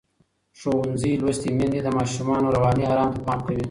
[0.59, 3.59] ښوونځې لوستې میندې د ماشومانو رواني آرام ته پام کوي.